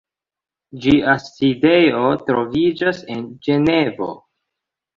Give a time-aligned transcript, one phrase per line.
[0.85, 2.01] Ĝia sidejo
[2.31, 4.13] troviĝas en Ĝenevo.